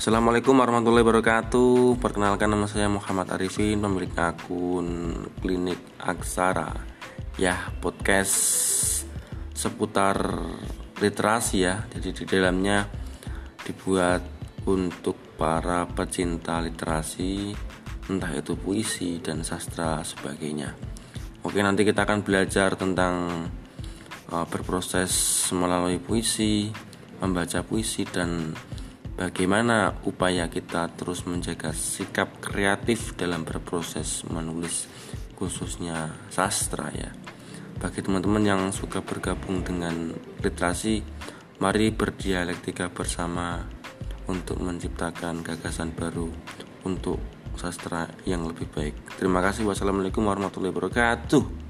Assalamualaikum 0.00 0.56
warahmatullahi 0.56 1.04
wabarakatuh. 1.04 2.00
Perkenalkan 2.00 2.48
nama 2.48 2.64
saya 2.64 2.88
Muhammad 2.88 3.36
Arifin 3.36 3.84
Pemilik 3.84 4.08
akun 4.16 5.12
klinik 5.44 5.76
Aksara. 6.00 6.72
Ya 7.36 7.68
podcast 7.84 8.32
seputar 9.52 10.40
literasi 11.04 11.68
ya. 11.68 11.84
Jadi 11.92 12.16
di 12.16 12.24
dalamnya 12.24 12.88
dibuat 13.60 14.24
untuk 14.64 15.36
para 15.36 15.84
pecinta 15.84 16.64
literasi 16.64 17.52
Entah 18.08 18.32
itu 18.32 18.56
puisi 18.56 19.20
dan 19.20 19.44
sastra 19.44 20.00
sebagainya. 20.00 20.80
Oke 21.44 21.60
nanti 21.60 21.84
kita 21.84 22.08
akan 22.08 22.24
belajar 22.24 22.72
tentang 22.72 23.44
uh, 24.32 24.48
berproses 24.48 25.12
melalui 25.52 26.00
puisi 26.00 26.72
Membaca 27.20 27.60
puisi 27.60 28.08
dan 28.08 28.56
bagaimana 29.20 30.00
upaya 30.08 30.48
kita 30.48 30.88
terus 30.96 31.28
menjaga 31.28 31.76
sikap 31.76 32.40
kreatif 32.40 33.12
dalam 33.20 33.44
berproses 33.44 34.24
menulis 34.24 34.88
khususnya 35.36 36.16
sastra 36.32 36.88
ya? 36.96 37.12
Bagi 37.76 38.00
teman-teman 38.00 38.40
yang 38.40 38.62
suka 38.72 39.04
bergabung 39.04 39.60
dengan 39.60 40.16
literasi 40.40 41.04
mari 41.60 41.92
berdialektika 41.92 42.88
bersama 42.88 43.60
untuk 44.24 44.56
menciptakan 44.56 45.44
gagasan 45.44 45.92
baru 45.92 46.32
untuk 46.88 47.20
sastra 47.60 48.08
yang 48.24 48.48
lebih 48.48 48.72
baik. 48.72 49.20
Terima 49.20 49.44
kasih. 49.44 49.68
Wassalamualaikum 49.68 50.24
warahmatullahi 50.24 50.72
wabarakatuh 50.72 51.69